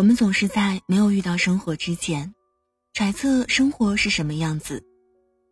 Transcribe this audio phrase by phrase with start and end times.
[0.00, 2.34] 我们总是在没有遇到生活之前，
[2.94, 4.82] 揣测生活是什么样子。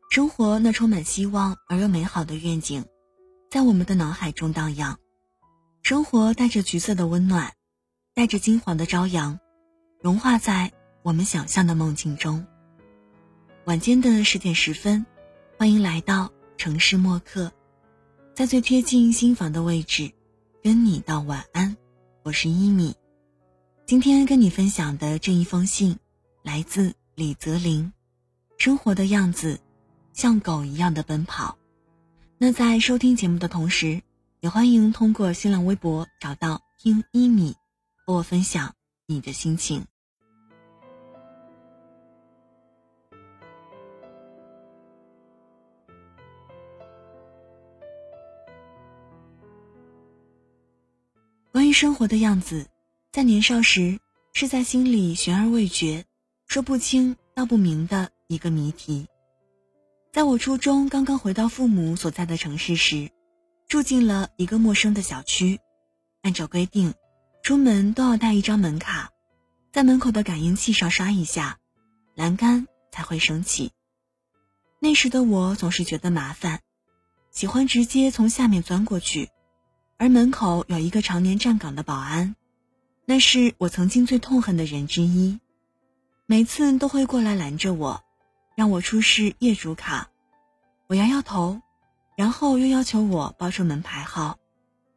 [0.08, 2.86] 生活那充满希望而又美好的愿景，
[3.50, 4.98] 在我们的脑海中荡漾。
[5.82, 7.52] 生活带着橘色的温暖，
[8.14, 9.38] 带着金黄的朝阳，
[10.00, 10.72] 融化在
[11.02, 12.46] 我们想象的梦境中。
[13.66, 15.04] 晚间的十点十分，
[15.58, 17.52] 欢迎来到城市默客，
[18.34, 20.10] 在最贴近心房的位置，
[20.62, 21.76] 跟你道晚安。
[22.22, 22.96] 我是一米。
[23.88, 25.98] 今天跟你分享的这一封信，
[26.42, 27.90] 来自李泽林。
[28.58, 29.58] 生活的样子，
[30.12, 31.56] 像狗一样的奔跑。
[32.36, 34.02] 那在收听节目的同时，
[34.40, 37.56] 也欢迎通过新浪微博找到听一米，
[38.04, 38.74] 和我分享
[39.06, 39.82] 你的心情。
[51.50, 52.68] 关于生活的样子。
[53.10, 53.98] 在年少时，
[54.34, 56.04] 是在心里悬而未决、
[56.46, 59.08] 说不清道不明的一个谜题。
[60.12, 63.10] 在我初中刚刚回到父母所在的城市时，
[63.66, 65.58] 住进了一个陌生的小区。
[66.20, 66.92] 按照规定，
[67.42, 69.10] 出门都要带一张门卡，
[69.72, 71.58] 在门口的感应器上刷一下，
[72.14, 73.72] 栏杆才会升起。
[74.80, 76.60] 那时的我总是觉得麻烦，
[77.30, 79.30] 喜欢直接从下面钻过去，
[79.96, 82.36] 而门口有一个常年站岗的保安。
[83.10, 85.40] 那是我曾经最痛恨的人之一，
[86.26, 88.04] 每次都会过来拦着我，
[88.54, 90.10] 让我出示业主卡，
[90.88, 91.62] 我摇摇头，
[92.18, 94.38] 然后又要求我报出门牌号，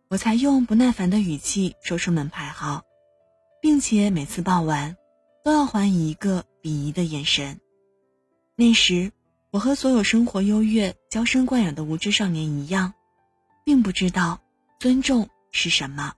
[0.10, 2.84] 我才用不耐烦的语气说出门牌号，
[3.62, 4.98] 并且每次报完，
[5.46, 7.62] 都要还以一个鄙夷的眼神。
[8.58, 9.14] 那时，
[9.52, 12.94] 我和所有生活优越、娇生惯养的无知少年一样，
[13.64, 14.42] 并不知道
[14.82, 16.14] 尊重是什么。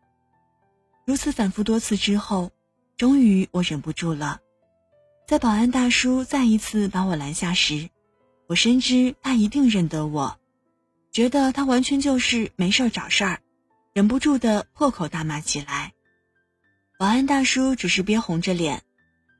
[1.05, 2.51] 如此反复多次之后，
[2.95, 4.39] 终于我忍不住了。
[5.27, 7.89] 在保安大叔再一次把我拦下时，
[8.47, 10.39] 我深知他一定认得我，
[11.11, 13.41] 觉得他完全就是没事儿找事儿，
[13.93, 15.93] 忍不住的破口大骂起来。
[16.97, 18.83] 保安大叔只是憋红着脸，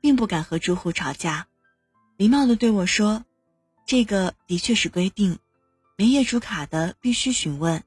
[0.02, 1.46] 并不敢和住户吵架，
[2.18, 3.24] 礼貌的对我说
[3.86, 5.38] ：“这个的确是规定，
[5.96, 7.82] 没业主卡的必须询问，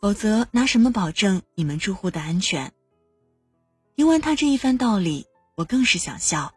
[0.00, 2.72] 否则拿什么保证你们住户的安全？”
[3.96, 6.52] 听完他这一番道理，我更是想笑，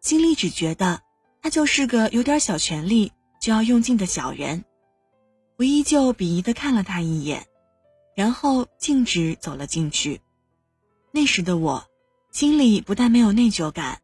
[0.00, 1.00] 心里只觉得
[1.40, 4.64] 他就是个有点小权力就要用尽的小人。
[5.56, 7.46] 我依旧鄙夷的看了他一眼，
[8.16, 10.20] 然后径直走了进去。
[11.12, 11.86] 那时的我，
[12.32, 14.00] 心里不但没有内疚感，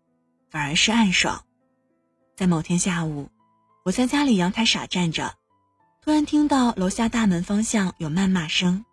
[0.48, 1.44] 反而是暗爽。
[2.37, 3.31] 在某天下午，
[3.84, 5.34] 我在家里阳台傻站着，
[6.03, 8.84] 突然听到楼下大门方向有谩骂声，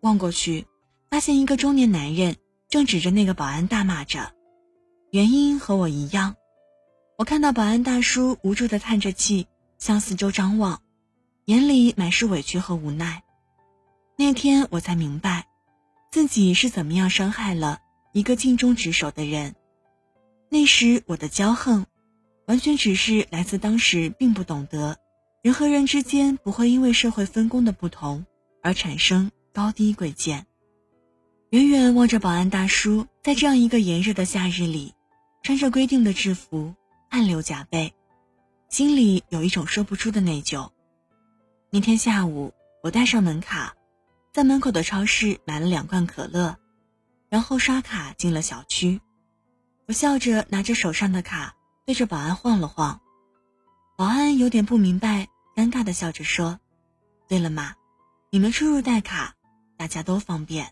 [0.00, 0.66] 望过去，
[1.10, 2.36] 发现一个中年男人。
[2.68, 4.32] 正指着那个保安大骂着，
[5.10, 6.36] 原因和我一样。
[7.16, 9.46] 我看到保安大叔无助的叹着气，
[9.78, 10.82] 向四周张望，
[11.46, 13.22] 眼里满是委屈和无奈。
[14.18, 15.46] 那天我才明白，
[16.12, 17.80] 自己是怎么样伤害了
[18.12, 19.54] 一个尽忠职守的人。
[20.50, 21.86] 那时我的骄横，
[22.46, 24.98] 完全只是来自当时并不懂得，
[25.40, 28.26] 人和人之间不会因为社会分工的不同
[28.62, 30.47] 而产生高低贵贱。
[31.50, 34.92] 远远望着保安大叔，在这样一个炎热的夏日里，
[35.42, 36.74] 穿着规定的制服，
[37.10, 37.94] 汗流浃背，
[38.68, 40.70] 心里有一种说不出的内疚。
[41.70, 43.74] 那天下午，我带上门卡，
[44.30, 46.58] 在门口的超市买了两罐可乐，
[47.30, 49.00] 然后刷卡进了小区。
[49.86, 51.54] 我笑着拿着手上的卡，
[51.86, 53.00] 对着保安晃了晃。
[53.96, 56.60] 保安有点不明白，尴尬的笑着说
[57.26, 57.74] ：“对了嘛，
[58.28, 59.34] 你们出入带卡，
[59.78, 60.70] 大家都方便。”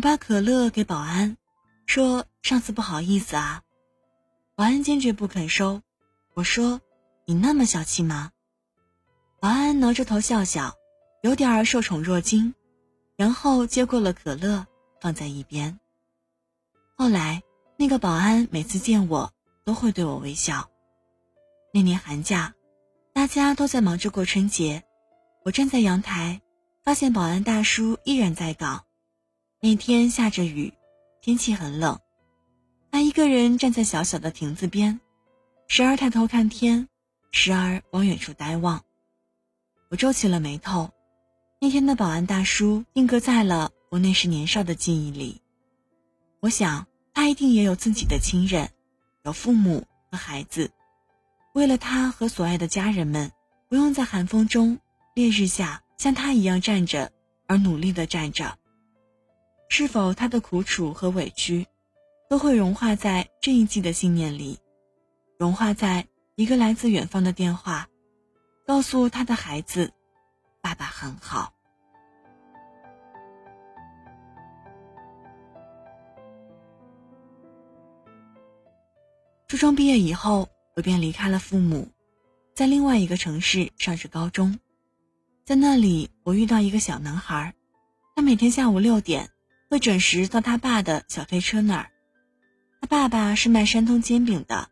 [0.00, 1.36] 我把可乐给保安，
[1.84, 3.60] 说：“上次不好意思啊。”
[4.56, 5.82] 保安坚决不肯收。
[6.32, 6.80] 我说
[7.28, 8.32] ：“你那么小气吗？”
[9.42, 10.74] 保安挠着头笑笑，
[11.20, 12.54] 有点儿受宠若惊，
[13.16, 14.66] 然后接过了可乐，
[15.02, 15.78] 放在一边。
[16.96, 17.42] 后来，
[17.76, 19.30] 那个保安每次见我
[19.66, 20.70] 都会对我微笑。
[21.74, 22.54] 那年寒假，
[23.12, 24.82] 大家都在忙着过春节，
[25.44, 26.40] 我站在阳台，
[26.82, 28.86] 发现保安大叔依然在岗。
[29.62, 30.72] 那天下着雨，
[31.20, 32.00] 天气很冷，
[32.90, 34.98] 他一个人站在小小的亭子边，
[35.68, 36.88] 时而抬头看天，
[37.30, 38.82] 时而往远处呆望。
[39.90, 40.90] 我皱起了眉头。
[41.60, 45.42] 那天的保安大叔定格在了我那时年少的记忆里。
[46.40, 48.70] 我想他一定也有自己的亲人，
[49.24, 50.70] 有父母和孩子，
[51.52, 53.30] 为了他和所爱的家人们，
[53.68, 54.78] 不用在寒风中、
[55.14, 57.12] 烈日下像他一样站着，
[57.46, 58.56] 而努力的站着。
[59.72, 61.64] 是否他的苦楚和委屈，
[62.28, 64.58] 都会融化在这一季的信念里，
[65.38, 67.88] 融化在一个来自远方的电话，
[68.66, 69.92] 告诉他的孩子
[70.60, 71.52] ：“爸爸很好。”
[79.46, 81.88] 初中毕业以后，我便离开了父母，
[82.54, 84.58] 在另外一个城市上着高中。
[85.44, 87.54] 在那里，我遇到一个小男孩，
[88.16, 89.30] 他每天下午六点
[89.70, 91.90] 会准时到他爸的小推车那儿。
[92.80, 94.68] 他爸爸是卖山东煎饼的，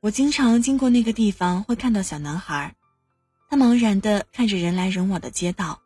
[0.00, 2.74] 我经常经过那个地方会看到小男孩，
[3.48, 5.80] 他茫然地看着人来人往的街道，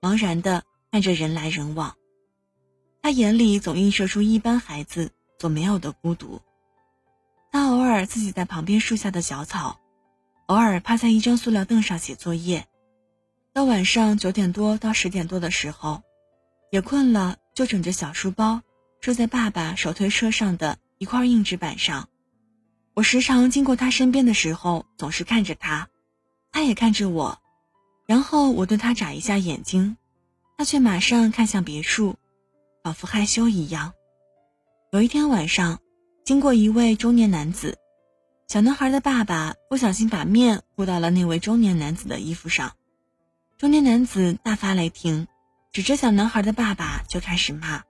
[0.00, 1.94] 茫然地看着人来人往，
[3.02, 6.40] 他眼里总映射出一般孩子所没有的孤独。
[7.50, 9.80] 他偶尔自己在旁边树下的小草，
[10.46, 12.66] 偶尔趴在一张塑料凳上写作业。
[13.52, 16.02] 到晚上九点多到十点多的时候，
[16.70, 18.62] 也困了，就枕着小书包，
[19.00, 22.08] 坐在爸爸手推车上的一块硬纸板上。
[22.94, 25.88] 我时常经过他身边的时候，总是看着他，
[26.50, 27.40] 他也看着我，
[28.06, 29.96] 然后我对他眨一下眼睛，
[30.56, 32.16] 他却马上看向别处，
[32.82, 33.92] 仿佛害羞一样。
[34.92, 35.78] 有一天晚上。
[36.24, 37.76] 经过一位中年男子，
[38.46, 42.76] 小男孩的爸爸不小心把面糊到了那位中年男子的衣服上，
[43.58, 45.26] 中年男子大发雷霆，
[45.72, 47.82] 指着小男孩的爸爸就开始骂。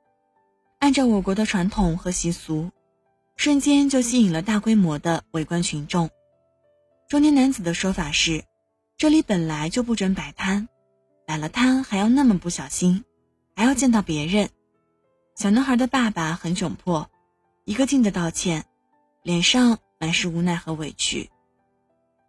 [0.79, 2.71] 按照我国的传统和习俗，
[3.35, 6.09] 瞬间就吸引了大规模的围观群众。
[7.09, 8.45] 中年男子的说法是：
[8.97, 10.69] 这里本来就不准摆摊，
[11.27, 13.03] 摆了摊还要那么不小心，
[13.57, 14.49] 还要见到别人。
[15.35, 17.11] 小男孩的爸爸很窘迫。
[17.65, 18.65] 一个劲的道歉，
[19.23, 21.31] 脸上满是无奈和委屈。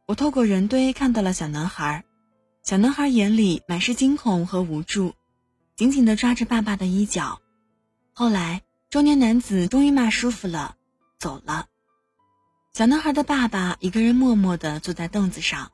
[0.07, 2.03] 我透过人堆看到了小男孩，
[2.63, 5.13] 小男孩眼里满是惊恐和无助，
[5.75, 7.41] 紧紧地抓着爸爸的衣角。
[8.13, 10.75] 后来，中年男子终于骂舒服了，
[11.19, 11.67] 走了。
[12.73, 15.71] 小男孩的爸爸一个人默默地坐在凳子上，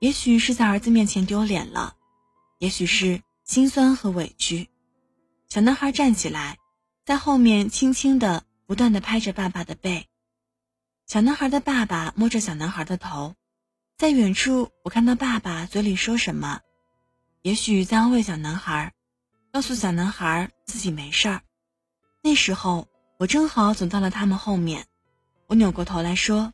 [0.00, 1.96] 也许是在儿子面前丢脸了，
[2.58, 4.68] 也许是心酸和委屈。
[5.48, 6.58] 小男孩站起来，
[7.04, 8.44] 在后面轻轻地。
[8.68, 10.08] 不断的拍着爸爸的背，
[11.06, 13.34] 小男孩的爸爸摸着小男孩的头，
[13.96, 16.60] 在远处我看到爸爸嘴里说什么，
[17.40, 18.92] 也许在安慰小男孩，
[19.52, 21.42] 告诉小男孩自己没事儿。
[22.22, 24.86] 那时候我正好走到了他们后面，
[25.46, 26.52] 我扭过头来说，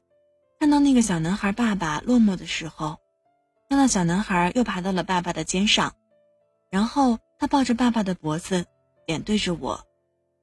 [0.61, 2.99] 看到那个小男孩爸爸落寞的时候，
[3.69, 5.94] 看到小男孩又爬到了爸爸的肩上，
[6.70, 8.67] 然后他抱着爸爸的脖子，
[9.06, 9.87] 脸对着我。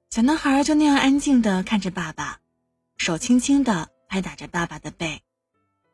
[0.09, 2.39] 小男孩就那样安静地看着爸爸，
[2.97, 5.21] 手轻轻地拍打着爸爸的背，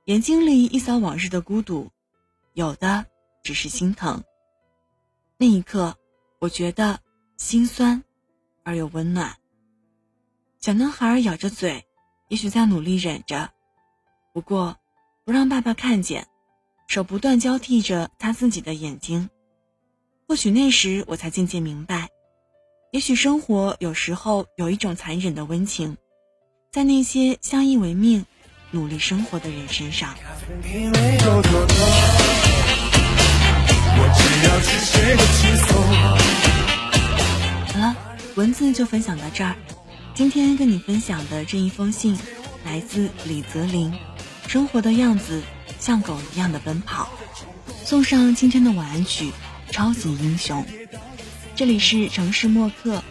[0.06, 1.92] 眼睛里一扫往日的孤独，
[2.54, 3.06] 有的
[3.44, 4.24] 只是心疼。
[5.38, 5.97] 那一刻，
[6.40, 7.00] 我觉得
[7.38, 8.04] 心酸
[8.64, 9.36] 而又温暖。
[10.60, 11.86] 小男孩咬着嘴，
[12.28, 13.50] 也许在努力忍着，
[14.34, 14.78] 不过
[15.26, 16.28] 不让爸爸看见，
[16.88, 19.30] 手不断交替着擦自己的眼睛。
[20.28, 22.10] 或许那时我才渐渐明白。
[22.92, 25.98] 也许生活有时候有一种残忍的温情，
[26.72, 28.26] 在那些相依为命、
[28.72, 30.16] 努力生活的人身上。
[37.74, 37.96] 好了，
[38.36, 39.56] 文字就分享到这儿。
[40.14, 42.18] 今天跟你分享的这一封信，
[42.66, 43.92] 来自李泽林。
[44.48, 45.42] 生活的样子
[45.80, 47.10] 像狗一样的奔跑，
[47.84, 49.26] 送上今天的晚安曲
[49.72, 50.64] 《超级英雄》。
[51.56, 53.04] 这里是城市默客，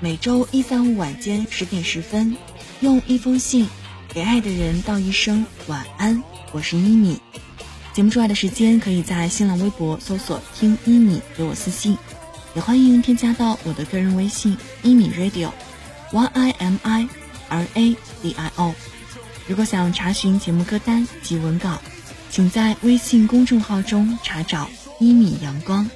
[0.00, 2.36] 每周一、三、五晚间十点十分，
[2.80, 3.68] 用一封信
[4.08, 6.22] 给爱的人道一声晚安。
[6.52, 7.20] 我是一米，
[7.98, 11.98] 节目之外的时间可以在新浪微博搜索“听一米”给我私信，
[12.54, 17.08] 也欢迎添加到我的个人微信“一米 radio”，y i m i
[17.48, 18.72] r a d i o。
[19.48, 21.82] 如果想查询节目歌单及文稿，
[22.30, 25.90] 请在微信公众号中查找“一米阳光”。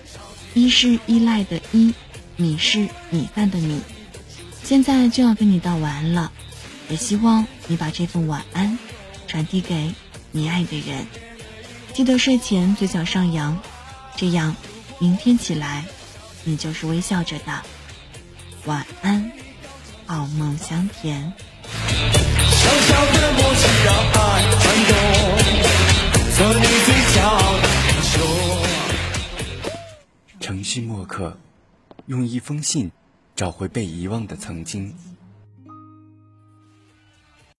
[0.55, 1.95] 一是依赖的一，
[2.35, 3.81] 米是米饭的米。
[4.65, 6.33] 现在就要跟你道晚安了，
[6.89, 8.77] 也希望你把这份晚安
[9.29, 9.95] 传递给
[10.33, 11.07] 你爱的人。
[11.95, 13.61] 记得睡前嘴角上扬，
[14.17, 14.57] 这样
[14.99, 15.85] 明天起来
[16.43, 17.63] 你就是微笑着的。
[18.65, 19.31] 晚安，
[20.07, 21.35] 好梦香甜。
[21.67, 24.95] 小小的默契让爱转动，
[26.35, 28.15] 做你最骄傲的英雄。
[30.41, 31.37] 城市墨客，
[32.07, 32.91] 用一封信
[33.37, 34.95] 找回被遗忘的曾经。